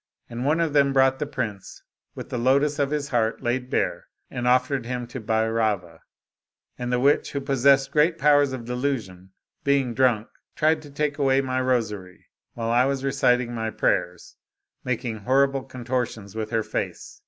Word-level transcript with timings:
And 0.31 0.45
one 0.45 0.59
of 0.59 0.73
them 0.73 0.93
brought 0.93 1.19
the 1.19 1.27
prince, 1.27 1.83
with 2.15 2.29
the 2.29 2.39
lotus 2.39 2.79
of 2.79 2.89
his 2.89 3.09
heart 3.09 3.43
laid 3.43 3.69
bare, 3.69 4.07
and 4.31 4.47
offered 4.47 4.83
him 4.87 5.05
to 5.05 5.19
Bhairava. 5.21 5.99
And 6.75 6.91
the 6.91 6.99
witch, 6.99 7.33
who 7.33 7.39
possessed 7.39 7.91
great 7.91 8.17
powers 8.17 8.51
of 8.51 8.65
delusion, 8.65 9.29
being 9.63 9.93
drunk, 9.93 10.27
tried 10.55 10.81
to 10.81 10.89
take 10.89 11.19
away 11.19 11.39
my 11.41 11.61
rosary, 11.61 12.25
while 12.55 12.71
I 12.71 12.85
was 12.85 13.03
reciting 13.03 13.53
my 13.53 13.69
prayers, 13.69 14.37
making 14.83 15.17
horrible 15.17 15.61
contortions 15.61 16.33
with 16.35 16.49
her 16.49 16.63
face. 16.63 17.19